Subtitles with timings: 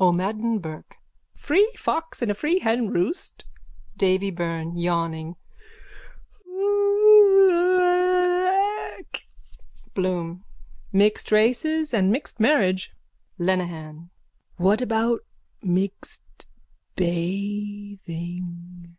[0.00, 0.96] O'MADDEN BURKE:
[1.36, 3.44] Free fox in a free henroost.
[3.96, 5.36] DAVY BYRNE: (Yawning.)
[6.44, 9.22] Iiiiiiiiiaaaaaaach!
[9.94, 10.44] BLOOM:
[10.92, 12.90] Mixed races and mixed marriage.
[13.38, 14.10] LENEHAN:
[14.56, 15.20] What about
[15.62, 16.48] mixed
[16.96, 18.96] bathing?